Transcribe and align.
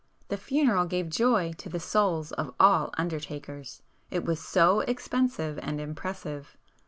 The 0.29 0.37
funeral 0.37 0.85
gave 0.87 1.09
joy 1.09 1.53
to 1.59 1.69
the 1.69 1.79
souls 1.79 2.31
of 2.31 2.55
all 2.59 2.89
undertakers,—it 2.97 4.25
was 4.25 4.43
so 4.43 4.79
expensive 4.79 5.59
and 5.61 5.79
impressive. 5.79 6.57